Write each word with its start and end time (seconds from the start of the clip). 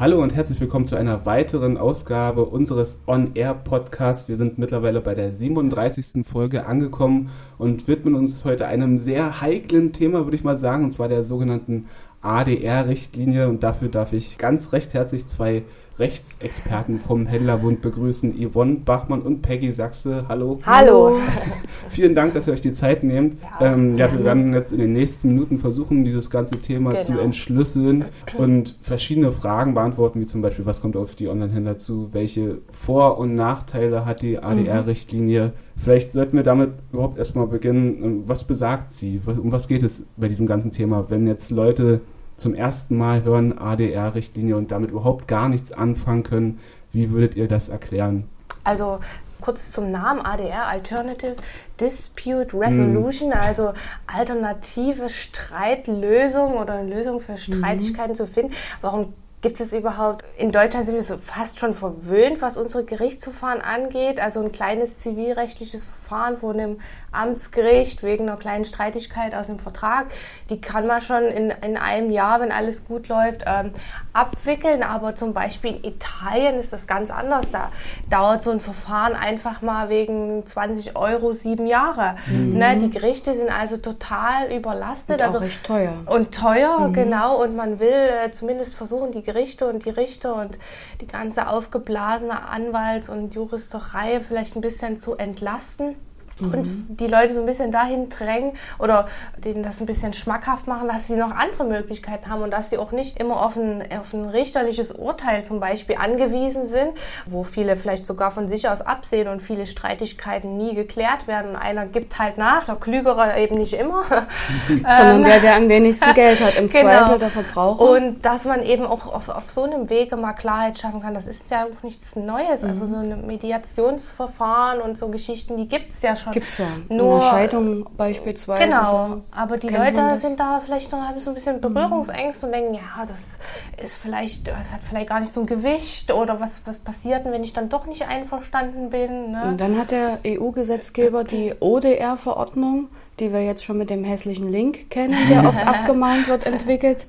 Hallo 0.00 0.22
und 0.22 0.34
herzlich 0.34 0.58
willkommen 0.58 0.86
zu 0.86 0.96
einer 0.96 1.26
weiteren 1.26 1.76
Ausgabe 1.76 2.46
unseres 2.46 3.02
On-Air-Podcasts. 3.06 4.30
Wir 4.30 4.36
sind 4.36 4.56
mittlerweile 4.56 5.02
bei 5.02 5.14
der 5.14 5.30
37. 5.30 6.26
Folge 6.26 6.64
angekommen 6.64 7.28
und 7.58 7.86
widmen 7.86 8.14
uns 8.14 8.42
heute 8.46 8.66
einem 8.66 8.96
sehr 8.96 9.42
heiklen 9.42 9.92
Thema, 9.92 10.24
würde 10.24 10.36
ich 10.36 10.42
mal 10.42 10.56
sagen, 10.56 10.84
und 10.84 10.90
zwar 10.92 11.08
der 11.08 11.22
sogenannten 11.22 11.88
ADR-Richtlinie. 12.22 13.50
Und 13.50 13.62
dafür 13.62 13.90
darf 13.90 14.14
ich 14.14 14.38
ganz 14.38 14.72
recht 14.72 14.94
herzlich 14.94 15.26
zwei 15.26 15.64
Rechtsexperten 16.00 16.98
vom 16.98 17.26
Händlerbund 17.26 17.82
begrüßen, 17.82 18.34
Yvonne 18.34 18.76
Bachmann 18.84 19.20
und 19.20 19.42
Peggy 19.42 19.70
Sachse. 19.70 20.24
Hallo. 20.28 20.58
Hallo. 20.64 21.18
Vielen 21.90 22.14
Dank, 22.14 22.32
dass 22.32 22.46
ihr 22.46 22.54
euch 22.54 22.62
die 22.62 22.72
Zeit 22.72 23.04
nehmt. 23.04 23.38
Ja, 23.60 23.74
ähm, 23.74 23.96
ja, 23.96 24.10
wir 24.10 24.24
werden 24.24 24.54
jetzt 24.54 24.72
in 24.72 24.78
den 24.78 24.94
nächsten 24.94 25.28
Minuten 25.28 25.58
versuchen, 25.58 26.04
dieses 26.04 26.30
ganze 26.30 26.58
Thema 26.58 26.90
genau. 26.90 27.04
zu 27.04 27.18
entschlüsseln 27.18 28.06
und 28.38 28.78
verschiedene 28.80 29.30
Fragen 29.30 29.74
beantworten, 29.74 30.20
wie 30.20 30.26
zum 30.26 30.40
Beispiel, 30.40 30.64
was 30.64 30.80
kommt 30.80 30.96
auf 30.96 31.14
die 31.14 31.28
Online-Händler 31.28 31.76
zu, 31.76 32.08
welche 32.12 32.58
Vor- 32.72 33.18
und 33.18 33.34
Nachteile 33.34 34.06
hat 34.06 34.22
die 34.22 34.38
ADR-Richtlinie. 34.38 35.48
Mhm. 35.48 35.52
Vielleicht 35.76 36.12
sollten 36.12 36.36
wir 36.36 36.42
damit 36.42 36.70
überhaupt 36.92 37.18
erstmal 37.18 37.46
beginnen. 37.46 38.24
Was 38.26 38.44
besagt 38.44 38.90
sie? 38.90 39.20
Um 39.26 39.52
was 39.52 39.68
geht 39.68 39.82
es 39.82 40.04
bei 40.16 40.28
diesem 40.28 40.46
ganzen 40.46 40.72
Thema, 40.72 41.10
wenn 41.10 41.26
jetzt 41.26 41.50
Leute 41.50 42.00
zum 42.40 42.54
ersten 42.54 42.96
Mal 42.96 43.22
hören 43.22 43.56
ADR-Richtlinie 43.56 44.56
und 44.56 44.72
damit 44.72 44.90
überhaupt 44.90 45.28
gar 45.28 45.48
nichts 45.48 45.72
anfangen 45.72 46.22
können. 46.22 46.60
Wie 46.92 47.10
würdet 47.10 47.36
ihr 47.36 47.46
das 47.46 47.68
erklären? 47.68 48.24
Also 48.64 49.00
kurz 49.40 49.70
zum 49.70 49.90
Namen 49.90 50.20
ADR, 50.20 50.66
Alternative 50.66 51.36
Dispute 51.80 52.52
Resolution, 52.52 53.30
mhm. 53.30 53.34
also 53.34 53.72
alternative 54.06 55.08
Streitlösung 55.08 56.58
oder 56.58 56.82
Lösung 56.82 57.20
für. 57.20 57.38
Streitigkeiten 57.38 58.12
mhm. 58.12 58.16
zu 58.16 58.26
finden. 58.26 58.52
Warum 58.82 59.14
Gibt 59.42 59.58
es 59.60 59.72
überhaupt, 59.72 60.24
in 60.36 60.52
Deutschland 60.52 60.84
sind 60.84 60.96
wir 60.96 61.02
so 61.02 61.16
fast 61.16 61.58
schon 61.58 61.72
verwöhnt, 61.72 62.42
was 62.42 62.58
unsere 62.58 62.84
Gerichtsverfahren 62.84 63.62
angeht. 63.62 64.20
Also 64.20 64.40
ein 64.40 64.52
kleines 64.52 64.98
zivilrechtliches 64.98 65.84
Verfahren 65.84 66.36
vor 66.36 66.52
einem 66.52 66.78
Amtsgericht 67.12 68.02
wegen 68.02 68.28
einer 68.28 68.36
kleinen 68.36 68.64
Streitigkeit 68.64 69.34
aus 69.34 69.46
dem 69.46 69.58
Vertrag, 69.58 70.06
die 70.48 70.60
kann 70.60 70.86
man 70.86 71.00
schon 71.00 71.24
in, 71.24 71.52
in 71.64 71.76
einem 71.76 72.10
Jahr, 72.10 72.40
wenn 72.40 72.52
alles 72.52 72.86
gut 72.86 73.08
läuft, 73.08 73.44
ähm, 73.46 73.72
abwickeln. 74.12 74.82
Aber 74.82 75.16
zum 75.16 75.32
Beispiel 75.32 75.76
in 75.76 75.84
Italien 75.84 76.58
ist 76.60 76.72
das 76.72 76.86
ganz 76.86 77.10
anders. 77.10 77.50
Da 77.50 77.70
dauert 78.08 78.42
so 78.44 78.50
ein 78.50 78.60
Verfahren 78.60 79.14
einfach 79.14 79.62
mal 79.62 79.88
wegen 79.88 80.46
20 80.46 80.96
Euro 80.96 81.32
sieben 81.32 81.66
Jahre. 81.66 82.16
Mhm. 82.26 82.58
Ne? 82.58 82.76
Die 82.76 82.90
Gerichte 82.90 83.34
sind 83.34 83.50
also 83.50 83.76
total 83.76 84.52
überlastet. 84.52 85.16
Und 85.16 85.22
auch 85.22 85.26
also, 85.26 85.38
recht 85.38 85.64
teuer. 85.64 85.92
Und 86.06 86.32
teuer, 86.32 86.88
mhm. 86.88 86.92
genau. 86.92 87.42
Und 87.42 87.56
man 87.56 87.80
will 87.80 87.88
äh, 87.88 88.30
zumindest 88.30 88.76
versuchen, 88.76 89.10
die 89.10 89.22
Gerichte 89.32 89.66
und 89.66 89.84
die 89.84 89.90
Richter 89.90 90.34
und 90.34 90.58
die 91.00 91.06
ganze 91.06 91.48
aufgeblasene 91.48 92.48
Anwalts- 92.48 93.08
und 93.08 93.34
Juristerei 93.34 94.20
vielleicht 94.20 94.56
ein 94.56 94.60
bisschen 94.60 94.98
zu 94.98 95.14
entlasten 95.14 95.94
mhm. 96.40 96.54
und 96.54 97.00
die 97.00 97.06
Leute 97.06 97.34
so 97.34 97.40
ein 97.40 97.46
bisschen 97.46 97.72
dahin 97.72 98.08
drängen 98.08 98.52
oder 98.78 99.08
denen 99.38 99.62
das 99.62 99.80
ein 99.80 99.86
bisschen 99.86 100.12
schmackhaft 100.12 100.66
machen, 100.66 100.88
dass 100.88 101.08
sie 101.08 101.16
noch 101.16 101.34
andere 101.34 101.64
Möglichkeiten 101.64 102.30
haben 102.30 102.42
und 102.42 102.50
dass 102.50 102.70
sie 102.70 102.78
auch 102.78 102.92
nicht 102.92 103.18
immer 103.18 103.44
auf 103.44 103.56
ein, 103.56 103.82
auf 104.00 104.12
ein 104.12 104.28
richterliches 104.28 104.92
Urteil 104.92 105.44
zum 105.44 105.60
Beispiel 105.60 105.96
angewiesen 105.96 106.64
sind, 106.64 106.90
wo 107.26 107.44
viele 107.44 107.76
vielleicht 107.76 108.04
sogar 108.04 108.30
von 108.30 108.48
sich 108.48 108.68
aus 108.68 108.80
absehen 108.80 109.28
und 109.28 109.40
viele 109.40 109.66
Streitigkeiten 109.66 110.56
nie 110.56 110.74
geklärt 110.74 111.26
werden. 111.26 111.56
Einer 111.56 111.86
gibt 111.86 112.18
halt 112.18 112.38
nach, 112.38 112.64
der 112.64 112.76
Klügere 112.76 113.38
eben 113.38 113.58
nicht 113.58 113.74
immer. 113.74 114.04
Sondern 114.68 115.24
der, 115.24 115.40
der 115.40 115.56
am 115.56 115.68
wenigsten 115.68 116.12
Geld 116.14 116.40
hat, 116.40 116.54
im 116.56 116.68
genau. 116.68 116.82
Zweifel 116.82 117.18
der 117.18 117.30
Verbraucher. 117.30 117.80
Und 117.80 118.24
dass 118.24 118.44
man 118.44 118.62
eben 118.62 118.84
auch 118.84 119.06
auf, 119.06 119.28
auf 119.28 119.50
so 119.50 119.64
einem 119.64 119.90
Wege 119.90 120.16
mal 120.16 120.32
Klarheit 120.32 120.78
schaffen 120.78 121.02
kann, 121.02 121.14
das 121.14 121.26
ist 121.26 121.50
ja 121.50 121.64
auch 121.64 121.82
nichts 121.82 122.16
Neues. 122.16 122.62
Also 122.62 122.66
mhm. 122.66 122.80
Also 122.80 122.86
so 122.86 122.96
ein 122.96 123.26
Mediationsverfahren 123.26 124.80
und 124.80 124.98
so 124.98 125.08
Geschichten, 125.08 125.56
die 125.56 125.68
gibt 125.68 125.94
es 125.94 126.02
ja 126.02 126.16
schon 126.16 126.29
Gibt 126.30 126.48
es 126.48 126.58
ja. 126.58 126.66
Nur, 126.88 127.20
Eine 127.20 127.30
Scheidung 127.30 127.86
beispielsweise. 127.96 128.64
Genau. 128.64 129.08
So 129.08 129.22
aber 129.30 129.56
die 129.56 129.68
Leute 129.68 130.16
sind 130.18 130.40
da 130.40 130.60
vielleicht 130.64 130.92
noch 130.92 131.00
so 131.18 131.30
ein 131.30 131.34
bisschen 131.34 131.56
mhm. 131.56 131.60
Berührungsängste 131.60 132.46
und 132.46 132.52
denken, 132.52 132.74
ja, 132.74 133.04
das 133.06 133.38
ist 133.82 133.96
vielleicht, 133.96 134.46
das 134.48 134.72
hat 134.72 134.80
vielleicht 134.88 135.08
gar 135.08 135.20
nicht 135.20 135.32
so 135.32 135.40
ein 135.40 135.46
Gewicht 135.46 136.12
oder 136.12 136.40
was, 136.40 136.66
was 136.66 136.78
passiert, 136.78 137.24
wenn 137.24 137.44
ich 137.44 137.52
dann 137.52 137.68
doch 137.68 137.86
nicht 137.86 138.06
einverstanden 138.06 138.90
bin. 138.90 139.32
Ne? 139.32 139.42
Und 139.48 139.60
dann 139.60 139.78
hat 139.78 139.90
der 139.90 140.18
EU-Gesetzgeber 140.26 141.24
die 141.24 141.54
ODR-Verordnung, 141.60 142.88
die 143.20 143.32
wir 143.32 143.44
jetzt 143.44 143.64
schon 143.64 143.78
mit 143.78 143.90
dem 143.90 144.04
hässlichen 144.04 144.50
Link 144.50 144.90
kennen, 144.90 145.16
der 145.30 145.46
oft 145.46 145.58
abgemahnt 145.66 146.28
wird, 146.28 146.46
entwickelt. 146.46 147.06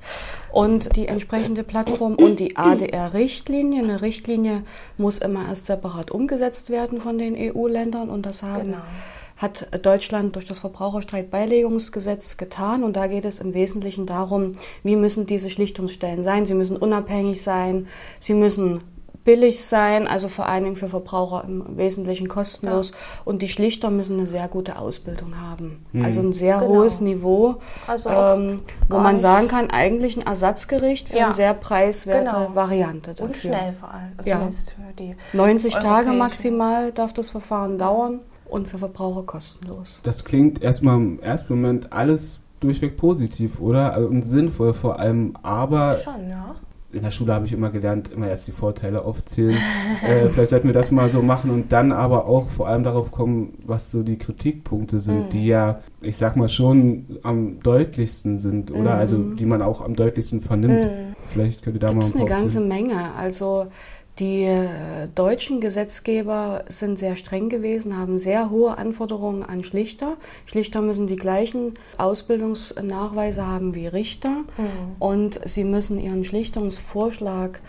Und 0.52 0.94
die 0.96 1.08
entsprechende 1.08 1.64
Plattform 1.64 2.14
und 2.14 2.38
die 2.38 2.56
ADR-Richtlinie. 2.56 3.82
Eine 3.82 4.02
Richtlinie 4.02 4.64
muss 4.98 5.18
immer 5.18 5.48
erst 5.48 5.66
separat 5.66 6.10
umgesetzt 6.10 6.68
werden 6.68 7.00
von 7.00 7.18
den 7.18 7.34
EU-Ländern 7.36 8.10
und 8.10 8.26
das 8.26 8.42
haben 8.42 8.72
genau 8.72 8.82
hat 9.42 9.66
Deutschland 9.84 10.36
durch 10.36 10.46
das 10.46 10.60
Verbraucherstreitbeilegungsgesetz 10.60 12.36
getan. 12.36 12.84
Und 12.84 12.96
da 12.96 13.08
geht 13.08 13.24
es 13.24 13.40
im 13.40 13.54
Wesentlichen 13.54 14.06
darum, 14.06 14.56
wie 14.84 14.94
müssen 14.94 15.26
diese 15.26 15.50
Schlichtungsstellen 15.50 16.22
sein. 16.22 16.46
Sie 16.46 16.54
müssen 16.54 16.76
unabhängig 16.76 17.42
sein, 17.42 17.88
sie 18.20 18.34
müssen 18.34 18.82
billig 19.24 19.64
sein, 19.64 20.08
also 20.08 20.28
vor 20.28 20.46
allen 20.46 20.64
Dingen 20.64 20.76
für 20.76 20.88
Verbraucher 20.88 21.44
im 21.46 21.76
Wesentlichen 21.76 22.28
kostenlos. 22.28 22.90
Ja. 22.90 22.96
Und 23.24 23.42
die 23.42 23.48
Schlichter 23.48 23.90
müssen 23.90 24.18
eine 24.18 24.26
sehr 24.26 24.48
gute 24.48 24.78
Ausbildung 24.78 25.40
haben. 25.40 25.84
Mhm. 25.92 26.04
Also 26.04 26.20
ein 26.20 26.32
sehr 26.32 26.58
genau. 26.58 26.68
hohes 26.68 27.00
Niveau, 27.00 27.56
also 27.86 28.08
ähm, 28.10 28.62
wo 28.88 28.98
man 28.98 29.20
sagen 29.20 29.48
kann, 29.48 29.70
eigentlich 29.70 30.16
ein 30.16 30.26
Ersatzgericht 30.26 31.08
für 31.08 31.18
ja. 31.18 31.26
eine 31.26 31.34
sehr 31.34 31.54
preiswerte 31.54 32.24
genau. 32.24 32.54
Variante. 32.54 33.10
Dafür. 33.10 33.26
Und 33.26 33.36
schnell 33.36 33.72
vor 33.78 33.90
allem. 33.90 34.12
Also 34.16 34.30
ja. 34.30 35.14
90 35.32 35.74
Tage 35.74 36.12
maximal 36.12 36.92
darf 36.92 37.12
das 37.12 37.30
Verfahren 37.30 37.78
dauern 37.78 38.20
und 38.46 38.68
für 38.68 38.78
Verbraucher 38.78 39.22
kostenlos. 39.22 40.00
Das 40.02 40.24
klingt 40.24 40.62
erstmal 40.62 40.96
im 40.96 41.20
ersten 41.20 41.54
Moment 41.54 41.92
alles 41.92 42.40
durchweg 42.60 42.96
positiv, 42.96 43.60
oder? 43.60 43.92
Also, 43.92 44.08
und 44.08 44.22
sinnvoll 44.22 44.74
vor 44.74 44.98
allem, 44.98 45.36
aber 45.42 45.98
Schon, 45.98 46.28
ja 46.28 46.54
in 46.92 47.02
der 47.02 47.10
Schule 47.10 47.32
habe 47.32 47.46
ich 47.46 47.52
immer 47.52 47.70
gelernt, 47.70 48.10
immer 48.12 48.28
erst 48.28 48.46
die 48.46 48.52
Vorteile 48.52 49.02
aufzählen. 49.04 49.56
äh, 50.06 50.28
vielleicht 50.28 50.50
sollten 50.50 50.68
wir 50.68 50.74
das 50.74 50.90
mal 50.90 51.08
so 51.10 51.22
machen 51.22 51.50
und 51.50 51.72
dann 51.72 51.92
aber 51.92 52.26
auch 52.26 52.48
vor 52.48 52.68
allem 52.68 52.84
darauf 52.84 53.10
kommen, 53.10 53.58
was 53.64 53.90
so 53.90 54.02
die 54.02 54.18
Kritikpunkte 54.18 55.00
sind, 55.00 55.24
mhm. 55.24 55.28
die 55.30 55.46
ja, 55.46 55.80
ich 56.00 56.16
sag 56.16 56.36
mal, 56.36 56.48
schon 56.48 57.18
am 57.22 57.60
deutlichsten 57.60 58.38
sind, 58.38 58.70
oder? 58.70 58.94
Also, 58.94 59.16
mhm. 59.16 59.22
Also 59.22 59.34
die 59.34 59.46
man 59.46 59.62
auch 59.62 59.80
am 59.82 59.94
deutlichsten 59.94 60.40
vernimmt. 60.40 60.84
Mhm. 60.84 61.16
Vielleicht 61.26 61.62
könnt 61.62 61.76
ihr 61.76 61.80
da 61.80 61.92
Gibt's 61.92 62.14
mal 62.14 62.20
ein 62.20 62.26
paar 62.26 62.36
eine 62.36 62.42
ganze 62.42 62.60
Menge. 62.60 63.14
Also 63.16 63.66
die 64.18 64.44
äh, 64.44 65.08
deutschen 65.14 65.60
Gesetzgeber 65.62 66.64
sind 66.68 66.98
sehr 66.98 67.16
streng 67.16 67.48
gewesen, 67.48 67.96
haben 67.96 68.18
sehr 68.18 68.50
hohe 68.50 68.76
Anforderungen 68.76 69.42
an 69.42 69.64
Schlichter. 69.64 70.18
Schlichter 70.44 70.82
müssen 70.82 71.06
die 71.06 71.16
gleichen 71.16 71.74
Ausbildungsnachweise 71.96 73.46
haben 73.46 73.74
wie 73.74 73.86
Richter 73.86 74.42
mhm. 74.58 74.96
und 74.98 75.40
sie 75.46 75.64
müssen 75.64 75.98
ihren 75.98 76.24
Schlichtungsvorschlag 76.24 77.60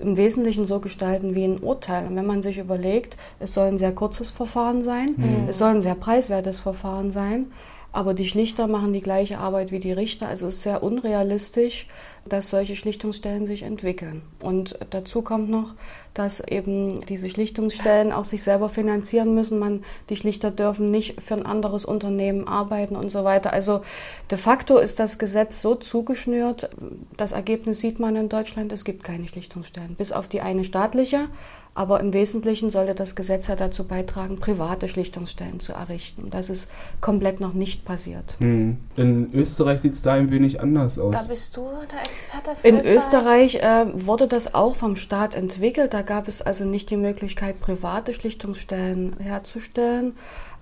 im 0.00 0.16
Wesentlichen 0.16 0.66
so 0.66 0.80
gestalten 0.80 1.36
wie 1.36 1.44
ein 1.44 1.60
Urteil. 1.60 2.06
Und 2.08 2.16
wenn 2.16 2.26
man 2.26 2.42
sich 2.42 2.58
überlegt, 2.58 3.16
es 3.38 3.54
soll 3.54 3.68
ein 3.68 3.78
sehr 3.78 3.92
kurzes 3.92 4.30
Verfahren 4.30 4.82
sein, 4.82 5.14
mhm. 5.16 5.48
es 5.48 5.58
soll 5.58 5.68
ein 5.68 5.82
sehr 5.82 5.94
preiswertes 5.94 6.58
Verfahren 6.58 7.12
sein, 7.12 7.46
aber 7.92 8.14
die 8.14 8.26
Schlichter 8.26 8.66
machen 8.66 8.92
die 8.92 9.02
gleiche 9.02 9.38
Arbeit 9.38 9.70
wie 9.70 9.78
die 9.78 9.92
Richter. 9.92 10.26
Also 10.26 10.48
es 10.48 10.56
ist 10.56 10.62
sehr 10.62 10.82
unrealistisch, 10.82 11.86
dass 12.24 12.50
solche 12.50 12.74
Schlichtungsstellen 12.74 13.46
sich 13.46 13.62
entwickeln. 13.62 14.22
Und 14.40 14.78
dazu 14.90 15.22
kommt 15.22 15.50
noch, 15.50 15.74
dass 16.14 16.40
eben 16.40 17.04
diese 17.06 17.30
Schlichtungsstellen 17.30 18.12
auch 18.12 18.24
sich 18.24 18.42
selber 18.42 18.68
finanzieren 18.68 19.34
müssen. 19.34 19.58
Man, 19.58 19.82
die 20.10 20.16
Schlichter 20.16 20.50
dürfen 20.50 20.90
nicht 20.90 21.20
für 21.22 21.34
ein 21.34 21.46
anderes 21.46 21.84
Unternehmen 21.84 22.46
arbeiten 22.46 22.96
und 22.96 23.10
so 23.10 23.24
weiter. 23.24 23.52
Also 23.52 23.82
de 24.30 24.38
facto 24.38 24.78
ist 24.78 24.98
das 24.98 25.18
Gesetz 25.18 25.62
so 25.62 25.74
zugeschnürt. 25.74 26.70
Das 27.16 27.32
Ergebnis 27.32 27.80
sieht 27.80 27.98
man 27.98 28.16
in 28.16 28.28
Deutschland. 28.28 28.72
Es 28.72 28.84
gibt 28.84 29.04
keine 29.04 29.26
Schlichtungsstellen. 29.28 29.94
Bis 29.94 30.12
auf 30.12 30.28
die 30.28 30.40
eine 30.40 30.64
staatliche. 30.64 31.28
Aber 31.74 32.00
im 32.00 32.12
Wesentlichen 32.12 32.70
sollte 32.70 32.94
das 32.94 33.14
Gesetz 33.14 33.46
ja 33.46 33.56
dazu 33.56 33.84
beitragen, 33.84 34.38
private 34.38 34.88
Schlichtungsstellen 34.88 35.58
zu 35.58 35.72
errichten. 35.72 36.28
Das 36.28 36.50
ist 36.50 36.70
komplett 37.00 37.40
noch 37.40 37.54
nicht 37.54 37.86
passiert. 37.86 38.34
Hm. 38.38 38.76
In 38.96 39.32
Österreich 39.32 39.80
sieht 39.80 39.94
es 39.94 40.02
da 40.02 40.12
ein 40.12 40.30
wenig 40.30 40.60
anders 40.60 40.98
aus. 40.98 41.14
Da 41.14 41.22
bist 41.22 41.56
du 41.56 41.66
der 41.90 42.00
Experte 42.02 42.60
für 42.60 42.68
In 42.68 42.80
Österreich, 42.80 43.54
Österreich 43.54 43.94
äh, 43.96 44.06
wurde 44.06 44.28
das 44.28 44.54
auch 44.54 44.76
vom 44.76 44.96
Staat 44.96 45.34
entwickelt. 45.34 45.94
Da 45.94 46.01
gab 46.02 46.28
es 46.28 46.42
also 46.42 46.64
nicht 46.64 46.90
die 46.90 46.96
Möglichkeit, 46.96 47.60
private 47.60 48.14
Schlichtungsstellen 48.14 49.16
herzustellen. 49.18 50.14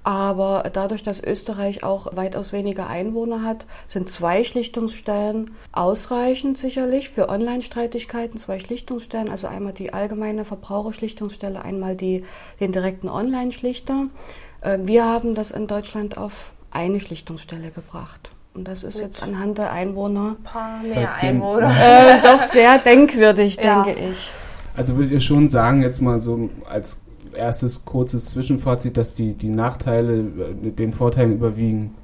Aber 0.02 0.70
dadurch, 0.72 1.02
dass 1.02 1.22
Österreich 1.22 1.84
auch 1.84 2.16
weitaus 2.16 2.52
weniger 2.52 2.86
Einwohner 2.86 3.42
hat, 3.42 3.66
sind 3.86 4.08
zwei 4.08 4.44
Schlichtungsstellen 4.44 5.50
ausreichend 5.72 6.56
sicherlich 6.56 7.10
für 7.10 7.28
Online-Streitigkeiten. 7.28 8.38
Zwei 8.38 8.60
Schlichtungsstellen, 8.60 9.28
also 9.28 9.46
einmal 9.46 9.74
die 9.74 9.92
allgemeine 9.92 10.46
Verbraucherschlichtungsstelle, 10.46 11.62
einmal 11.62 11.96
die, 11.96 12.24
den 12.60 12.72
direkten 12.72 13.10
Online-Schlichter. 13.10 14.06
Äh, 14.62 14.78
wir 14.82 15.04
haben 15.04 15.34
das 15.34 15.50
in 15.50 15.66
Deutschland 15.66 16.16
auf 16.16 16.52
eine 16.70 17.00
Schlichtungsstelle 17.00 17.70
gebracht. 17.70 18.30
Und 18.54 18.66
das 18.66 18.84
ist 18.84 18.98
jetzt 18.98 19.22
anhand 19.22 19.58
der 19.58 19.70
Einwohner. 19.70 20.36
Ein 20.38 20.42
paar 20.42 20.82
mehr 20.82 21.14
Einwohner. 21.20 21.70
Äh, 21.78 22.22
doch 22.22 22.42
sehr 22.42 22.78
denkwürdig, 22.78 23.56
denke 23.58 23.90
ja. 23.90 24.08
ich. 24.08 24.30
Also 24.76 24.96
würdet 24.96 25.12
ihr 25.12 25.20
schon 25.20 25.48
sagen, 25.48 25.82
jetzt 25.82 26.00
mal 26.00 26.20
so 26.20 26.50
als 26.68 26.98
erstes 27.34 27.84
kurzes 27.84 28.26
Zwischenfazit, 28.30 28.96
dass 28.96 29.14
die, 29.14 29.34
die 29.34 29.48
Nachteile 29.48 30.22
mit 30.22 30.78
den 30.78 30.92
Vorteilen 30.92 31.32
überwiegen? 31.32 31.94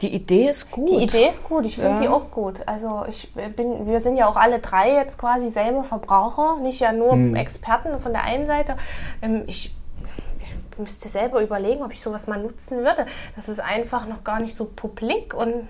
Die 0.00 0.14
Idee 0.14 0.48
ist 0.50 0.70
gut. 0.70 0.90
Die 0.90 1.04
Idee 1.04 1.28
ist 1.28 1.44
gut, 1.44 1.64
ich 1.64 1.76
finde 1.76 1.90
ja. 1.90 2.02
die 2.02 2.08
auch 2.08 2.30
gut. 2.30 2.60
Also 2.66 3.04
ich 3.08 3.32
bin, 3.32 3.86
wir 3.86 4.00
sind 4.00 4.16
ja 4.16 4.26
auch 4.26 4.36
alle 4.36 4.58
drei 4.58 4.94
jetzt 4.94 5.18
quasi 5.18 5.48
selber 5.48 5.84
Verbraucher, 5.84 6.56
nicht 6.60 6.80
ja 6.80 6.92
nur 6.92 7.12
hm. 7.12 7.34
Experten 7.34 8.00
von 8.00 8.12
der 8.12 8.24
einen 8.24 8.46
Seite. 8.46 8.76
Ähm, 9.22 9.44
ich 9.46 9.74
ich 10.40 10.78
müsste 10.78 11.08
selber 11.08 11.40
überlegen, 11.40 11.84
ob 11.84 11.92
ich 11.92 12.00
sowas 12.00 12.26
mal 12.26 12.42
nutzen 12.42 12.78
würde. 12.78 13.06
Das 13.36 13.48
ist 13.48 13.60
einfach 13.60 14.06
noch 14.08 14.24
gar 14.24 14.40
nicht 14.40 14.56
so 14.56 14.64
publik 14.64 15.32
und 15.32 15.68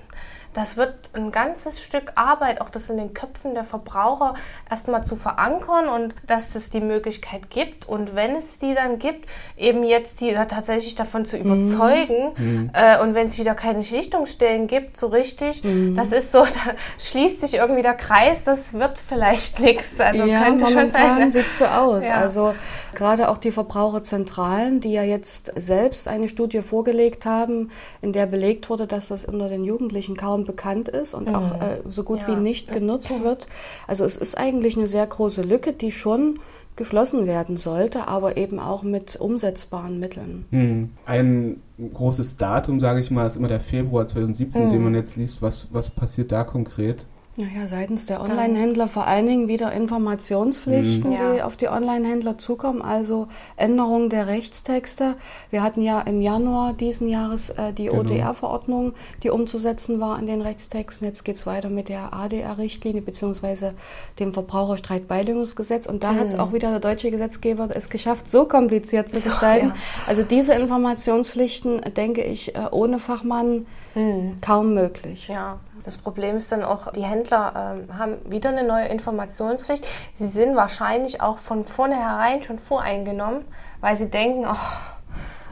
das 0.55 0.77
wird 0.77 0.95
ein 1.15 1.33
ganzes 1.33 1.83
Stück 1.83 2.13
Arbeit, 2.15 2.61
auch 2.61 2.71
das 2.71 2.89
in 2.89 2.97
den 2.97 3.13
Köpfen 3.13 3.55
der 3.55 3.65
Verbraucher 3.65 4.35
erstmal 4.71 5.05
zu 5.05 5.17
verankern 5.17 5.89
und 5.89 6.15
dass 6.27 6.55
es 6.55 6.71
die 6.71 6.81
Möglichkeit 6.81 7.51
gibt. 7.51 7.89
Und 7.89 8.15
wenn 8.15 8.37
es 8.37 8.59
die 8.61 8.73
dann 8.73 9.01
gibt, 9.01 9.29
eben 9.57 9.83
jetzt 9.83 10.21
die 10.21 10.33
tatsächlich 10.33 10.95
davon 10.95 11.25
zu 11.25 11.37
mhm. 11.37 11.69
überzeugen. 11.69 12.33
Mhm. 12.37 12.71
Äh, 12.73 13.01
und 13.01 13.15
wenn 13.15 13.27
es 13.27 13.37
wieder 13.37 13.55
keine 13.55 13.83
Schlichtungsstellen 13.83 14.69
gibt, 14.69 14.97
so 14.97 15.09
richtig, 15.09 15.65
mhm. 15.65 15.97
das 15.97 16.13
ist 16.13 16.31
so, 16.31 16.39
da 16.45 16.75
schließt 16.99 17.41
sich 17.41 17.55
irgendwie 17.55 17.83
der 17.83 17.95
Kreis, 17.95 18.45
das 18.45 18.73
wird 18.75 18.99
vielleicht 18.99 19.59
nichts. 19.59 19.99
Also 19.99 20.25
ja, 20.25 20.45
könnte 20.45 20.65
momentan 20.67 20.91
schon 20.91 21.19
sein. 21.19 21.31
sieht 21.33 21.51
so 21.51 21.65
aus. 21.67 22.07
Ja. 22.07 22.15
Also 22.15 22.55
gerade 22.95 23.29
auch 23.29 23.39
die 23.39 23.51
Verbraucherzentralen, 23.51 24.81
die 24.81 24.93
ja 24.93 25.03
jetzt 25.03 25.53
selbst 25.57 26.07
eine 26.07 26.29
Studie 26.29 26.63
vorgelegt 26.63 27.27
haben, 27.27 27.73
in 28.03 28.13
der 28.13 28.27
belegt 28.27 28.71
wurde, 28.71 28.87
dass 28.87 29.09
das 29.09 29.25
unter 29.25 29.49
den 29.49 29.65
Jugendlichen 29.65 30.17
kaum 30.17 30.44
bekannt 30.45 30.89
ist 30.89 31.15
und 31.15 31.29
mhm. 31.29 31.35
auch 31.35 31.61
äh, 31.61 31.81
so 31.91 32.03
gut 32.03 32.21
ja. 32.21 32.29
wie 32.29 32.37
nicht 32.37 32.71
genutzt 32.73 33.23
wird. 33.23 33.47
Also 33.87 34.05
es 34.05 34.17
ist 34.17 34.39
eigentlich 34.39 34.77
eine 34.77 34.87
sehr 34.87 35.07
große 35.07 35.43
Lücke, 35.43 35.73
die 35.73 35.93
schon 35.93 36.39
geschlossen 36.77 37.27
werden 37.27 37.57
sollte, 37.57 38.09
aber 38.09 38.37
eben 38.37 38.59
auch 38.59 38.83
mit 38.83 39.17
umsetzbaren 39.17 40.01
Mitteln. 40.01 40.45
Mhm. 40.51 40.91
Ein 41.07 41.61
großes 41.93 42.37
Datum, 42.37 42.81
sage 42.81 43.01
ich 43.01 43.11
mal, 43.11 43.27
ist 43.27 43.37
immer 43.37 43.49
der 43.49 43.61
Februar 43.61 44.07
2017, 44.07 44.67
mhm. 44.67 44.71
den 44.71 44.85
man 44.85 44.95
jetzt 44.95 45.17
liest. 45.17 45.41
Was, 45.41 45.69
was 45.73 45.91
passiert 45.91 46.33
da 46.33 46.43
konkret? 46.45 47.07
Naja, 47.37 47.67
seitens 47.67 48.07
der 48.07 48.21
Online-Händler 48.21 48.87
vor 48.87 49.09
allen 49.09 49.27
Dingen 49.27 49.49
wieder 49.49 49.73
Informationspflichten, 49.73 51.11
mhm. 51.11 51.35
die 51.35 51.43
auf 51.43 51.57
die 51.57 51.69
Online-Händler 51.69 52.39
zukommen, 52.39 52.81
also 52.81 53.27
Änderung 53.57 54.09
der 54.09 54.29
Rechtstexte. 54.29 55.17
Wir 55.51 55.65
hatten 55.65 55.83
ja 55.83 56.01
im 56.03 56.21
Januar 56.21 56.75
diesen 56.75 57.09
Jahres 57.09 57.51
äh, 57.51 57.73
die 57.73 57.87
genau. 57.87 58.03
ODR-Verordnung, 58.03 58.93
die 59.25 59.31
umzusetzen 59.31 59.99
war 59.99 60.17
an 60.17 60.27
den 60.27 60.43
Rechtstexten. 60.43 61.09
Jetzt 61.09 61.25
geht's 61.25 61.45
weiter 61.45 61.71
mit 61.71 61.89
der 61.89 62.13
ADR-Richtlinie 62.13 63.03
beziehungsweise 63.03 63.75
dem 64.21 64.33
Verbraucherstreitbeilegungsgesetz. 64.33 65.87
Und 65.87 66.05
da 66.05 66.13
mhm. 66.13 66.21
hat 66.21 66.27
es 66.29 66.39
auch 66.39 66.53
wieder 66.53 66.71
der 66.71 66.81
deutsche 66.81 67.11
Gesetzgeber 67.11 67.69
es 67.75 67.91
geschafft, 67.91 68.31
so 68.31 68.45
kompliziert 68.45 69.11
zu 69.11 69.21
gestalten. 69.21 69.69
Ja. 69.75 69.75
Also 70.07 70.23
diese 70.23 70.55
Informationspflichten, 70.55 71.81
denke 71.97 72.23
ich, 72.23 72.55
äh, 72.55 72.61
ohne 72.71 73.01
Fachmann 73.01 73.67
mhm. 73.97 74.41
kaum 74.41 74.75
möglich. 74.75 75.27
Ja. 75.27 75.59
Das 75.85 75.99
Problem 75.99 76.39
ist 76.39 76.51
dann 76.51 76.63
auch, 76.63 76.93
die 76.93 77.05
Händler 77.05 77.24
äh, 77.33 77.93
haben 77.93 78.19
wieder 78.25 78.51
eine 78.51 78.65
neue 78.65 78.87
Informationspflicht. 78.87 79.87
Sie 80.15 80.27
sind 80.27 80.57
wahrscheinlich 80.57 81.21
auch 81.21 81.39
von 81.39 81.65
vornherein 81.65 82.43
schon 82.43 82.59
voreingenommen, 82.59 83.45
weil 83.81 83.97
sie 83.97 84.11
denken, 84.11 84.47
oh, 84.47 84.94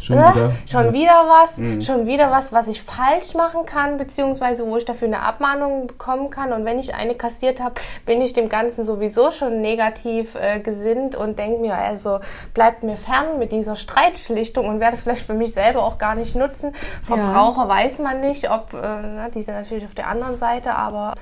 Schon, 0.02 0.16
ne? 0.16 0.32
wieder, 0.34 0.52
schon 0.66 0.84
ja. 0.86 0.92
wieder 0.92 1.24
was, 1.28 1.58
mhm. 1.58 1.80
schon 1.80 2.06
wieder 2.06 2.30
was, 2.30 2.52
was 2.52 2.66
ich 2.66 2.82
falsch 2.82 3.34
machen 3.34 3.66
kann, 3.66 3.98
beziehungsweise 3.98 4.66
wo 4.66 4.76
ich 4.76 4.84
dafür 4.84 5.06
eine 5.06 5.20
Abmahnung 5.20 5.86
bekommen 5.86 6.30
kann. 6.30 6.52
Und 6.52 6.64
wenn 6.64 6.78
ich 6.78 6.94
eine 6.94 7.14
kassiert 7.14 7.60
habe, 7.60 7.74
bin 8.04 8.20
ich 8.20 8.32
dem 8.32 8.48
Ganzen 8.48 8.82
sowieso 8.82 9.30
schon 9.30 9.60
negativ 9.60 10.34
äh, 10.34 10.58
gesinnt 10.58 11.14
und 11.14 11.38
denke 11.38 11.60
mir, 11.60 11.76
also 11.76 12.18
bleibt 12.52 12.82
mir 12.82 12.96
fern 12.96 13.38
mit 13.38 13.52
dieser 13.52 13.76
Streitschlichtung 13.76 14.66
und 14.66 14.80
werde 14.80 14.96
es 14.96 15.02
vielleicht 15.02 15.24
für 15.24 15.34
mich 15.34 15.52
selber 15.52 15.84
auch 15.84 15.98
gar 15.98 16.16
nicht 16.16 16.34
nutzen. 16.34 16.74
Verbraucher 17.04 17.62
ja. 17.62 17.68
weiß 17.68 18.00
man 18.00 18.20
nicht, 18.20 18.50
ob, 18.50 18.74
äh, 18.74 18.78
na, 18.82 19.28
die 19.28 19.42
sind 19.42 19.54
natürlich 19.54 19.84
auf 19.84 19.94
der 19.94 20.08
anderen 20.08 20.34
Seite, 20.34 20.74
aber 20.74 21.14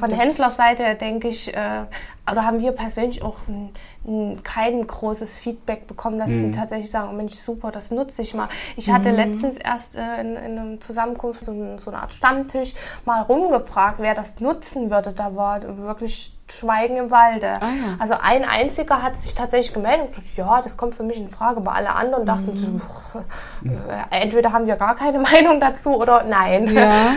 von 0.00 0.10
das 0.10 0.18
Händlerseite 0.18 0.94
denke 0.94 1.28
ich, 1.28 1.54
äh, 1.54 1.82
oder 2.30 2.44
haben 2.44 2.60
wir 2.60 2.72
persönlich 2.72 3.22
auch 3.22 3.36
ein, 3.48 3.70
ein, 4.06 4.42
kein 4.42 4.86
großes 4.86 5.38
Feedback 5.38 5.86
bekommen, 5.86 6.18
dass 6.18 6.30
mhm. 6.30 6.52
sie 6.52 6.58
tatsächlich 6.58 6.90
sagen, 6.90 7.10
oh 7.10 7.14
Mensch, 7.14 7.34
super, 7.34 7.70
das 7.70 7.90
nutze 7.90 8.22
ich 8.22 8.34
mal. 8.34 8.48
Ich 8.76 8.90
hatte 8.90 9.10
mhm. 9.10 9.16
letztens 9.16 9.56
erst 9.56 9.96
äh, 9.96 10.20
in, 10.20 10.36
in 10.36 10.58
einer 10.58 10.80
Zusammenkunft 10.80 11.44
so, 11.44 11.76
so 11.76 11.90
eine 11.90 12.00
Art 12.00 12.12
Stammtisch 12.12 12.74
mal 13.04 13.22
rumgefragt, 13.22 13.98
wer 13.98 14.14
das 14.14 14.40
nutzen 14.40 14.90
würde. 14.90 15.12
Da 15.12 15.36
war 15.36 15.60
wirklich 15.78 16.33
Schweigen 16.50 16.96
im 16.98 17.10
Walde. 17.10 17.48
Ah, 17.60 17.68
ja. 17.68 17.96
Also 17.98 18.14
ein 18.20 18.44
einziger 18.44 19.02
hat 19.02 19.20
sich 19.20 19.34
tatsächlich 19.34 19.72
gemeldet 19.72 20.08
und 20.08 20.14
gesagt, 20.14 20.36
ja, 20.36 20.60
das 20.62 20.76
kommt 20.76 20.94
für 20.94 21.02
mich 21.02 21.16
in 21.16 21.30
Frage, 21.30 21.56
aber 21.56 21.74
alle 21.74 21.94
anderen 21.94 22.26
dachten, 22.26 22.52
mhm. 22.52 22.82
so, 23.12 23.68
äh, 23.70 24.22
entweder 24.22 24.52
haben 24.52 24.66
wir 24.66 24.76
gar 24.76 24.94
keine 24.94 25.18
Meinung 25.32 25.58
dazu 25.58 25.96
oder 25.96 26.22
nein. 26.24 26.74
Ja. 26.74 27.14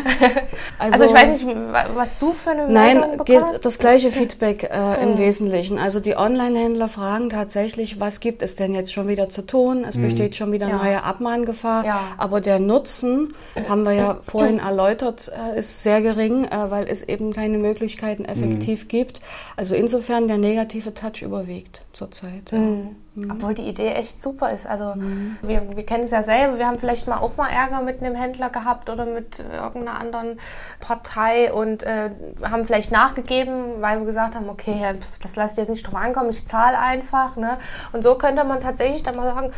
Also, 0.79 0.93
also, 1.03 1.05
ich 1.05 1.13
weiß 1.13 1.41
nicht, 1.41 1.57
was 1.93 2.17
du 2.19 2.31
für 2.31 2.51
eine 2.51 2.69
nein, 2.69 2.99
Meinung 2.99 3.17
bekommst. 3.17 3.51
Nein, 3.51 3.59
das 3.61 3.79
gleiche 3.79 4.11
Feedback 4.17 4.63
äh, 4.63 5.03
im 5.03 5.13
mhm. 5.13 5.17
Wesentlichen. 5.17 5.77
Also 5.77 5.99
die 5.99 6.15
Online-Händler 6.15 6.87
fragen 6.87 7.29
tatsächlich, 7.29 7.99
was 7.99 8.21
gibt 8.21 8.41
es 8.41 8.55
denn 8.55 8.73
jetzt 8.73 8.93
schon 8.93 9.09
wieder 9.09 9.29
zu 9.29 9.41
tun? 9.41 9.83
Es 9.87 9.97
mhm. 9.97 10.03
besteht 10.03 10.37
schon 10.37 10.53
wieder 10.53 10.69
ja. 10.69 10.77
neue 10.77 11.03
Abmahngefahr, 11.03 11.85
ja. 11.85 11.99
aber 12.17 12.39
der 12.39 12.59
Nutzen, 12.59 13.33
haben 13.67 13.83
wir 13.83 13.91
ja 13.91 14.17
vorhin 14.25 14.59
erläutert, 14.59 15.29
äh, 15.53 15.59
ist 15.59 15.83
sehr 15.83 16.01
gering, 16.01 16.45
äh, 16.45 16.71
weil 16.71 16.87
es 16.87 17.03
eben 17.03 17.33
keine 17.33 17.57
Möglichkeiten 17.57 18.23
effektiv 18.23 18.85
mhm. 18.85 18.87
Gibt. 19.17 19.29
Also 19.55 19.75
insofern 19.75 20.27
der 20.27 20.37
negative 20.37 20.93
Touch 20.93 21.21
überwiegt 21.21 21.83
zurzeit. 21.93 22.51
Ja. 22.51 22.59
Mhm. 22.59 22.95
Mhm. 23.15 23.31
Obwohl 23.31 23.55
die 23.55 23.63
Idee 23.63 23.93
echt 23.93 24.21
super 24.21 24.51
ist. 24.51 24.67
Also 24.67 24.93
mhm. 24.95 25.37
wir, 25.41 25.75
wir 25.75 25.85
kennen 25.85 26.03
es 26.03 26.11
ja 26.11 26.21
selber, 26.21 26.59
wir 26.59 26.67
haben 26.67 26.77
vielleicht 26.77 27.07
mal 27.07 27.17
auch 27.17 27.35
mal 27.35 27.49
Ärger 27.49 27.81
mit 27.81 28.01
einem 28.01 28.15
Händler 28.15 28.49
gehabt 28.49 28.89
oder 28.89 29.05
mit 29.05 29.39
irgendeiner 29.39 29.99
anderen 29.99 30.39
Partei 30.79 31.51
und 31.51 31.83
äh, 31.83 32.11
haben 32.43 32.63
vielleicht 32.63 32.91
nachgegeben, 32.91 33.81
weil 33.81 33.99
wir 33.99 34.05
gesagt 34.05 34.35
haben, 34.35 34.49
okay, 34.49 34.93
das 35.21 35.35
lasse 35.35 35.53
ich 35.53 35.57
jetzt 35.67 35.69
nicht 35.69 35.83
drauf 35.83 35.95
ankommen, 35.95 36.29
ich 36.29 36.47
zahle 36.47 36.77
einfach. 36.77 37.35
Ne? 37.37 37.57
Und 37.91 38.03
so 38.03 38.15
könnte 38.15 38.43
man 38.43 38.59
tatsächlich 38.59 39.01
dann 39.01 39.15
mal 39.15 39.33
sagen, 39.33 39.51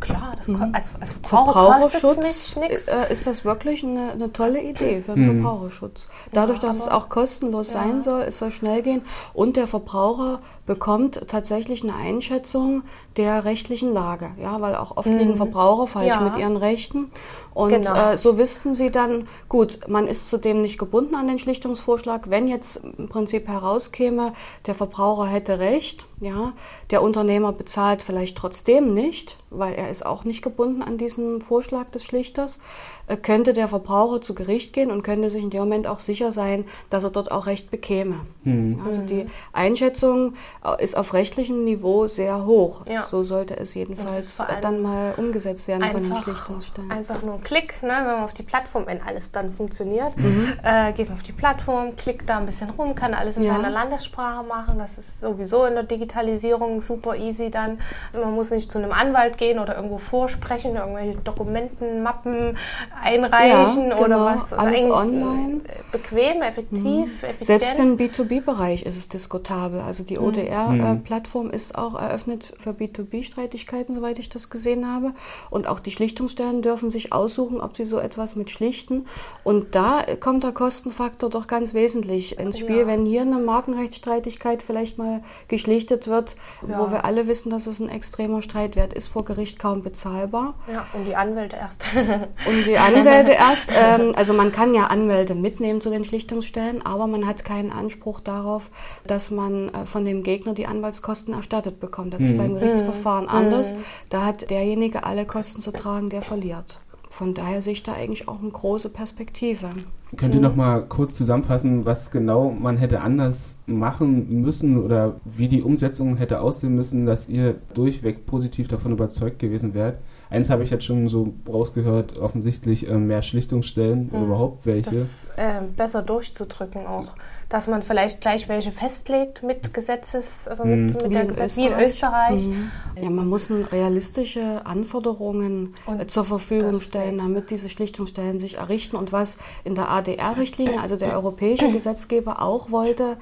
Klar, 0.00 0.34
das 0.38 0.48
mhm. 0.48 0.70
also, 0.72 0.90
also 0.98 1.12
Verbraucherschutz 1.22 2.56
nicht, 2.56 2.88
äh, 2.88 3.12
ist 3.12 3.26
das 3.26 3.44
wirklich 3.44 3.84
eine, 3.84 4.12
eine 4.12 4.32
tolle 4.32 4.62
Idee 4.62 5.02
für 5.02 5.12
den 5.12 5.38
mhm. 5.38 5.42
Verbraucherschutz. 5.42 6.08
Dadurch, 6.32 6.58
dass 6.58 6.78
ja, 6.78 6.84
es 6.84 6.90
auch 6.90 7.08
kostenlos 7.08 7.72
ja. 7.72 7.80
sein 7.80 8.02
soll, 8.02 8.22
es 8.22 8.38
soll 8.38 8.50
schnell 8.50 8.82
gehen 8.82 9.02
und 9.34 9.56
der 9.56 9.66
Verbraucher 9.66 10.40
bekommt 10.66 11.28
tatsächlich 11.28 11.82
eine 11.82 11.94
Einschätzung 11.94 12.82
der 13.16 13.44
rechtlichen 13.44 13.92
Lage, 13.92 14.30
ja, 14.40 14.60
weil 14.60 14.74
auch 14.74 14.96
oft 14.96 15.08
mhm. 15.08 15.18
liegen 15.18 15.36
Verbraucher 15.36 15.86
falsch 15.86 16.08
ja. 16.08 16.20
mit 16.20 16.38
ihren 16.38 16.56
Rechten 16.56 17.10
und 17.52 17.70
genau. 17.70 18.12
äh, 18.12 18.16
so 18.16 18.38
wüssten 18.38 18.74
sie 18.74 18.90
dann, 18.90 19.26
gut, 19.48 19.80
man 19.88 20.06
ist 20.06 20.30
zudem 20.30 20.62
nicht 20.62 20.78
gebunden 20.78 21.14
an 21.14 21.28
den 21.28 21.38
Schlichtungsvorschlag, 21.38 22.30
wenn 22.30 22.48
jetzt 22.48 22.82
im 22.98 23.08
Prinzip 23.08 23.48
herauskäme, 23.48 24.32
der 24.66 24.74
Verbraucher 24.74 25.26
hätte 25.26 25.58
Recht, 25.58 26.06
ja, 26.20 26.52
der 26.90 27.02
Unternehmer 27.02 27.52
bezahlt 27.52 28.02
vielleicht 28.02 28.36
trotzdem 28.36 28.92
nicht, 28.92 29.38
weil 29.48 29.74
er 29.74 29.90
ist 29.90 30.04
auch 30.04 30.24
nicht 30.24 30.42
gebunden 30.42 30.82
an 30.82 30.98
diesen 30.98 31.40
Vorschlag 31.40 31.90
des 31.90 32.04
Schlichters, 32.04 32.58
äh, 33.06 33.16
könnte 33.16 33.52
der 33.54 33.68
Verbraucher 33.68 34.20
zu 34.20 34.34
Gericht 34.34 34.72
gehen 34.72 34.90
und 34.90 35.02
könnte 35.02 35.30
sich 35.30 35.42
in 35.42 35.50
dem 35.50 35.60
Moment 35.60 35.86
auch 35.86 36.00
sicher 36.00 36.30
sein, 36.30 36.66
dass 36.90 37.04
er 37.04 37.10
dort 37.10 37.32
auch 37.32 37.46
Recht 37.46 37.70
bekäme. 37.70 38.20
Mhm. 38.44 38.82
Also 38.86 39.00
die 39.00 39.26
Einschätzung 39.52 40.34
äh, 40.64 40.82
ist 40.82 40.96
auf 40.96 41.14
rechtlichem 41.14 41.64
Niveau 41.64 42.06
sehr 42.06 42.44
hoch. 42.44 42.86
Ja. 42.86 43.02
So 43.02 43.22
sollte 43.24 43.56
es 43.56 43.74
jedenfalls 43.74 44.42
dann 44.60 44.82
mal 44.82 45.14
umgesetzt 45.16 45.66
werden 45.68 45.82
einfach, 45.82 46.00
von 46.00 46.10
den 46.10 46.22
Schlichtungsstellen. 46.22 46.90
Einfach 46.90 47.22
nur 47.22 47.34
ein 47.34 47.42
Klick, 47.42 47.82
ne, 47.82 47.88
wenn 47.88 48.04
man 48.04 48.24
auf 48.24 48.34
die 48.34 48.42
Plattform, 48.42 48.86
wenn 48.86 49.02
alles 49.02 49.32
dann 49.32 49.50
funktioniert, 49.50 50.16
mhm. 50.16 50.52
äh, 50.62 50.92
geht 50.92 51.08
man 51.08 51.16
auf 51.16 51.24
die 51.24 51.32
Plattform, 51.32 51.96
klickt 51.96 52.28
da 52.28 52.38
ein 52.38 52.46
bisschen 52.46 52.70
rum, 52.70 52.94
kann 52.94 53.14
alles 53.14 53.38
in 53.38 53.44
ja. 53.44 53.54
seiner 53.54 53.70
Landessprache 53.70 54.44
machen. 54.44 54.78
Das 54.78 54.98
ist 54.98 55.20
sowieso 55.20 55.64
in 55.64 55.74
der 55.74 55.84
Digitalisierung 56.10 56.80
super 56.80 57.16
easy 57.16 57.50
dann. 57.50 57.78
Man 58.12 58.34
muss 58.34 58.50
nicht 58.50 58.70
zu 58.70 58.78
einem 58.78 58.92
Anwalt 58.92 59.38
gehen 59.38 59.58
oder 59.58 59.76
irgendwo 59.76 59.98
vorsprechen, 59.98 60.76
irgendwelche 60.76 61.18
Dokumenten, 61.18 62.02
Mappen 62.02 62.56
einreichen 63.00 63.88
ja, 63.88 63.94
genau. 63.94 64.04
oder 64.04 64.24
was. 64.24 64.52
Also 64.52 64.66
Alles 64.66 64.90
online. 64.90 65.60
Bequem, 65.92 66.42
effektiv, 66.42 66.82
mhm. 66.82 67.08
effizient. 67.22 67.44
Selbst 67.44 67.70
für 67.76 67.82
den 67.82 67.98
B2B-Bereich 67.98 68.82
ist 68.84 68.96
es 68.96 69.08
diskutabel. 69.08 69.80
Also 69.80 70.04
die 70.04 70.18
ODR-Plattform 70.18 71.46
mhm. 71.46 71.52
ist 71.52 71.76
auch 71.76 72.00
eröffnet 72.00 72.52
für 72.58 72.70
B2B-Streitigkeiten, 72.70 73.94
soweit 73.94 74.18
ich 74.18 74.28
das 74.28 74.50
gesehen 74.50 74.92
habe. 74.92 75.12
Und 75.50 75.66
auch 75.66 75.80
die 75.80 75.92
Schlichtungsstellen 75.92 76.62
dürfen 76.62 76.90
sich 76.90 77.12
aussuchen, 77.12 77.60
ob 77.60 77.76
sie 77.76 77.84
so 77.84 77.98
etwas 77.98 78.36
mit 78.36 78.50
schlichten. 78.50 79.06
Und 79.44 79.74
da 79.74 80.04
kommt 80.18 80.44
der 80.44 80.52
Kostenfaktor 80.52 81.30
doch 81.30 81.46
ganz 81.46 81.74
wesentlich 81.74 82.38
ins 82.38 82.58
Spiel. 82.58 82.80
Ja. 82.80 82.86
Wenn 82.86 83.06
hier 83.06 83.22
eine 83.22 83.38
Markenrechtsstreitigkeit 83.38 84.62
vielleicht 84.62 84.98
mal 84.98 85.22
geschlichtet 85.48 85.99
wird, 86.06 86.36
ja. 86.66 86.78
wo 86.78 86.90
wir 86.90 87.04
alle 87.04 87.26
wissen, 87.26 87.50
dass 87.50 87.66
es 87.66 87.80
ein 87.80 87.88
extremer 87.88 88.42
Streitwert 88.42 88.92
ist, 88.92 89.08
vor 89.08 89.24
Gericht 89.24 89.58
kaum 89.58 89.82
bezahlbar. 89.82 90.54
Ja, 90.72 90.86
und 90.92 91.04
die 91.04 91.16
Anwälte 91.16 91.56
erst. 91.56 91.84
und 91.94 92.66
die 92.66 92.78
Anwälte 92.78 93.32
erst. 93.32 93.70
Ähm, 93.74 94.12
also 94.16 94.32
man 94.32 94.52
kann 94.52 94.74
ja 94.74 94.86
Anwälte 94.86 95.34
mitnehmen 95.34 95.80
zu 95.80 95.90
den 95.90 96.04
Schlichtungsstellen, 96.04 96.84
aber 96.84 97.06
man 97.06 97.26
hat 97.26 97.44
keinen 97.44 97.72
Anspruch 97.72 98.20
darauf, 98.20 98.70
dass 99.06 99.30
man 99.30 99.68
äh, 99.68 99.84
von 99.84 100.04
dem 100.04 100.22
Gegner 100.22 100.54
die 100.54 100.66
Anwaltskosten 100.66 101.34
erstattet 101.34 101.80
bekommt. 101.80 102.14
Das 102.14 102.20
mhm. 102.20 102.26
ist 102.26 102.36
beim 102.36 102.54
Gerichtsverfahren 102.54 103.24
mhm. 103.24 103.30
anders. 103.30 103.74
Da 104.08 104.24
hat 104.24 104.50
derjenige 104.50 105.04
alle 105.04 105.26
Kosten 105.26 105.62
zu 105.62 105.72
tragen, 105.72 106.10
der 106.10 106.22
verliert. 106.22 106.80
Von 107.10 107.34
daher 107.34 107.60
sehe 107.60 107.72
ich 107.72 107.82
da 107.82 107.92
eigentlich 107.94 108.28
auch 108.28 108.40
eine 108.40 108.50
große 108.50 108.88
Perspektive. 108.88 109.74
Könnt 110.16 110.34
ihr 110.34 110.40
noch 110.40 110.54
mal 110.54 110.86
kurz 110.86 111.14
zusammenfassen, 111.14 111.84
was 111.84 112.12
genau 112.12 112.50
man 112.50 112.76
hätte 112.76 113.00
anders 113.00 113.58
machen 113.66 114.42
müssen 114.42 114.82
oder 114.82 115.16
wie 115.24 115.48
die 115.48 115.62
Umsetzung 115.62 116.16
hätte 116.16 116.40
aussehen 116.40 116.76
müssen, 116.76 117.06
dass 117.06 117.28
ihr 117.28 117.56
durchweg 117.74 118.26
positiv 118.26 118.68
davon 118.68 118.92
überzeugt 118.92 119.40
gewesen 119.40 119.74
wärt? 119.74 119.98
Eins 120.30 120.50
habe 120.50 120.62
ich 120.62 120.70
jetzt 120.70 120.84
schon 120.84 121.08
so 121.08 121.34
rausgehört, 121.48 122.18
offensichtlich 122.18 122.88
äh, 122.88 122.96
mehr 122.96 123.22
Schlichtungsstellen 123.22 124.06
mhm. 124.06 124.14
oder 124.14 124.26
überhaupt 124.26 124.66
welche. 124.66 124.90
Das 124.90 125.30
äh, 125.36 125.62
besser 125.76 126.02
durchzudrücken 126.02 126.86
auch 126.86 127.16
dass 127.50 127.66
man 127.66 127.82
vielleicht 127.82 128.20
gleich 128.20 128.48
welche 128.48 128.70
festlegt 128.70 129.42
mit 129.42 129.74
Gesetzes, 129.74 130.46
also 130.46 130.64
mit, 130.64 130.94
mhm. 130.94 131.02
mit 131.02 131.14
der 131.14 131.24
Gesetz 131.26 131.56
wie 131.56 131.66
in 131.66 131.78
Österreich. 131.78 132.44
Mhm. 132.44 132.70
Ja, 133.02 133.10
man 133.10 133.28
muss 133.28 133.50
realistische 133.50 134.64
Anforderungen 134.64 135.74
und 135.84 136.10
zur 136.10 136.24
Verfügung 136.24 136.80
stellen, 136.80 137.18
damit 137.18 137.50
diese 137.50 137.68
Schlichtungsstellen 137.68 138.38
sich 138.38 138.58
errichten. 138.58 138.94
Und 138.96 139.12
was 139.12 139.38
in 139.64 139.74
der 139.74 139.90
ADR-Richtlinie, 139.90 140.80
also 140.80 140.96
der 140.96 141.12
europäische 141.14 141.70
Gesetzgeber 141.72 142.40
auch 142.40 142.70
wollte, 142.70 143.16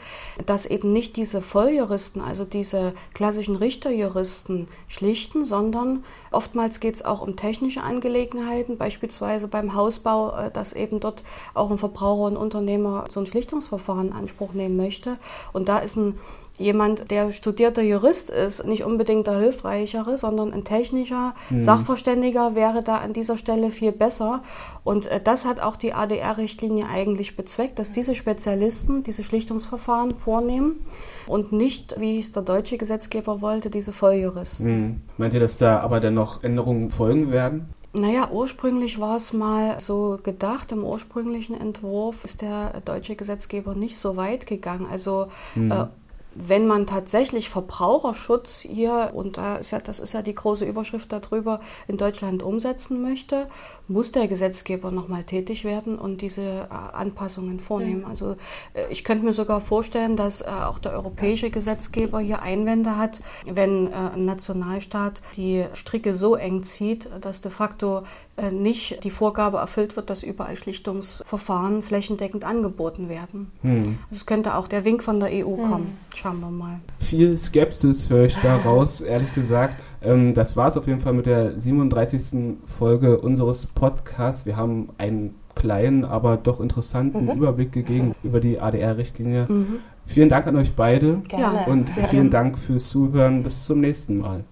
dass 0.44 0.66
eben 0.66 0.92
nicht 0.92 1.16
diese 1.16 1.40
Volljuristen, 1.40 2.20
also 2.20 2.44
diese 2.44 2.92
klassischen 3.14 3.56
Richterjuristen 3.56 4.68
schlichten, 4.88 5.46
sondern 5.46 6.04
oftmals 6.30 6.80
geht 6.80 6.96
es 6.96 7.04
auch 7.04 7.22
um 7.22 7.36
technische 7.36 7.82
Angelegenheiten, 7.82 8.76
beispielsweise 8.76 9.48
beim 9.48 9.74
Hausbau, 9.74 10.36
äh, 10.36 10.50
dass 10.50 10.74
eben 10.74 11.00
dort 11.00 11.24
auch 11.54 11.70
ein 11.70 11.78
Verbraucher 11.78 12.26
und 12.26 12.36
Unternehmer 12.36 13.04
so 13.08 13.20
ein 13.20 13.26
Schlichtungsverfahren 13.26 14.17
Anspruch 14.18 14.52
nehmen 14.52 14.76
möchte. 14.76 15.16
Und 15.52 15.68
da 15.68 15.78
ist 15.78 15.96
ein 15.96 16.14
jemand, 16.58 17.10
der 17.10 17.32
studierter 17.32 17.82
Jurist 17.82 18.30
ist, 18.30 18.66
nicht 18.66 18.84
unbedingt 18.84 19.26
der 19.26 19.38
hilfreichere, 19.38 20.18
sondern 20.18 20.52
ein 20.52 20.64
technischer 20.64 21.34
mhm. 21.50 21.62
Sachverständiger 21.62 22.54
wäre 22.54 22.82
da 22.82 22.96
an 22.98 23.12
dieser 23.12 23.36
Stelle 23.36 23.70
viel 23.70 23.92
besser. 23.92 24.42
Und 24.84 25.06
äh, 25.06 25.20
das 25.22 25.44
hat 25.44 25.60
auch 25.60 25.76
die 25.76 25.94
ADR-Richtlinie 25.94 26.86
eigentlich 26.86 27.36
bezweckt, 27.36 27.78
dass 27.78 27.92
diese 27.92 28.14
Spezialisten 28.14 29.04
diese 29.04 29.22
Schlichtungsverfahren 29.22 30.16
vornehmen 30.16 30.84
und 31.26 31.52
nicht, 31.52 31.94
wie 31.98 32.18
es 32.18 32.32
der 32.32 32.42
deutsche 32.42 32.76
Gesetzgeber 32.76 33.40
wollte, 33.40 33.70
diese 33.70 33.92
Volljuristen. 33.92 34.66
Mhm. 34.66 35.00
Meint 35.16 35.34
ihr, 35.34 35.40
dass 35.40 35.58
da 35.58 35.80
aber 35.80 36.00
dennoch 36.00 36.42
Änderungen 36.42 36.90
folgen 36.90 37.30
werden? 37.30 37.68
Naja, 37.92 38.30
ursprünglich 38.30 39.00
war 39.00 39.16
es 39.16 39.32
mal 39.32 39.80
so 39.80 40.18
gedacht, 40.22 40.72
im 40.72 40.84
ursprünglichen 40.84 41.58
Entwurf 41.58 42.24
ist 42.24 42.42
der 42.42 42.80
deutsche 42.84 43.16
Gesetzgeber 43.16 43.74
nicht 43.74 43.96
so 43.96 44.16
weit 44.16 44.46
gegangen. 44.46 44.86
Also 44.90 45.28
mhm. 45.54 45.72
äh, 45.72 45.86
wenn 46.34 46.66
man 46.66 46.86
tatsächlich 46.86 47.48
Verbraucherschutz 47.48 48.60
hier, 48.60 49.10
und 49.14 49.38
da 49.38 49.56
ist 49.56 49.70
ja, 49.70 49.80
das 49.80 49.98
ist 49.98 50.12
ja 50.12 50.22
die 50.22 50.34
große 50.34 50.64
Überschrift 50.64 51.12
darüber, 51.12 51.60
in 51.86 51.96
Deutschland 51.96 52.42
umsetzen 52.42 53.02
möchte, 53.02 53.48
muss 53.88 54.12
der 54.12 54.28
Gesetzgeber 54.28 54.90
nochmal 54.90 55.24
tätig 55.24 55.64
werden 55.64 55.98
und 55.98 56.20
diese 56.20 56.42
äh, 56.42 56.68
Anpassungen 56.70 57.58
vornehmen. 57.58 58.00
Mhm. 58.00 58.06
Also 58.06 58.36
äh, 58.74 58.90
ich 58.90 59.04
könnte 59.04 59.24
mir 59.24 59.32
sogar 59.32 59.60
vorstellen, 59.60 60.16
dass 60.16 60.42
äh, 60.42 60.46
auch 60.46 60.78
der 60.78 60.92
europäische 60.92 61.50
Gesetzgeber 61.50 62.20
hier 62.20 62.42
Einwände 62.42 62.96
hat, 62.96 63.22
wenn 63.46 63.92
ein 63.92 64.24
Nationalstaat 64.24 65.22
die 65.36 65.64
Stricke 65.72 66.14
so 66.14 66.34
eng 66.34 66.62
zieht, 66.62 67.08
dass 67.20 67.40
de 67.40 67.50
facto 67.50 68.02
nicht 68.50 69.02
die 69.04 69.10
Vorgabe 69.10 69.58
erfüllt 69.58 69.96
wird, 69.96 70.10
dass 70.10 70.22
überall 70.22 70.56
Schlichtungsverfahren 70.56 71.82
flächendeckend 71.82 72.44
angeboten 72.44 73.08
werden. 73.08 73.50
Hm. 73.62 73.98
Also 74.08 74.20
es 74.20 74.26
könnte 74.26 74.54
auch 74.54 74.68
der 74.68 74.84
Wink 74.84 75.02
von 75.02 75.20
der 75.20 75.30
EU 75.30 75.56
hm. 75.56 75.70
kommen. 75.70 75.98
Schauen 76.16 76.40
wir 76.40 76.50
mal. 76.50 76.74
Viel 76.98 77.36
Skepsis 77.36 78.10
höre 78.10 78.26
ich 78.26 78.36
daraus, 78.36 79.00
ehrlich 79.02 79.32
gesagt. 79.34 79.80
Ähm, 80.02 80.34
das 80.34 80.56
war 80.56 80.68
es 80.68 80.76
auf 80.76 80.86
jeden 80.86 81.00
Fall 81.00 81.12
mit 81.12 81.26
der 81.26 81.58
37. 81.58 82.56
Folge 82.78 83.18
unseres 83.18 83.66
Podcasts. 83.66 84.46
Wir 84.46 84.56
haben 84.56 84.90
einen 84.98 85.34
kleinen, 85.54 86.04
aber 86.04 86.36
doch 86.36 86.60
interessanten 86.60 87.24
mhm. 87.24 87.32
Überblick 87.32 87.72
gegeben 87.72 88.14
über 88.22 88.40
die 88.40 88.60
ADR-Richtlinie. 88.60 89.46
Mhm. 89.48 89.80
Vielen 90.06 90.28
Dank 90.28 90.46
an 90.46 90.56
euch 90.56 90.74
beide 90.74 91.18
Gerne. 91.28 91.66
und 91.66 91.90
vielen 91.90 92.30
Dank 92.30 92.58
fürs 92.58 92.88
Zuhören. 92.88 93.42
Bis 93.42 93.64
zum 93.64 93.80
nächsten 93.80 94.18
Mal. 94.18 94.44